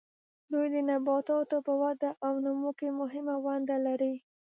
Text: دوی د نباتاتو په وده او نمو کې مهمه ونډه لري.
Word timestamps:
دوی 0.51 0.67
د 0.73 0.75
نباتاتو 0.89 1.57
په 1.67 1.73
وده 1.81 2.09
او 2.25 2.33
نمو 2.45 2.71
کې 2.79 2.87
مهمه 2.99 3.35
ونډه 3.45 3.77
لري. 3.85 4.15